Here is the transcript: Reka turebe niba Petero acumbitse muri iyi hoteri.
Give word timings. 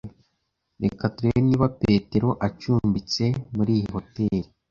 Reka 0.83 1.03
turebe 1.15 1.39
niba 1.47 1.65
Petero 1.81 2.29
acumbitse 2.47 3.25
muri 3.55 3.71
iyi 3.77 3.87
hoteri. 3.93 4.47